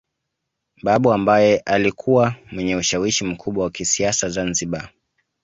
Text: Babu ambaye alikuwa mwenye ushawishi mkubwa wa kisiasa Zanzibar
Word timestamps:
Babu 0.83 1.11
ambaye 1.13 1.57
alikuwa 1.57 2.35
mwenye 2.51 2.75
ushawishi 2.75 3.23
mkubwa 3.25 3.63
wa 3.63 3.71
kisiasa 3.71 4.29
Zanzibar 4.29 4.89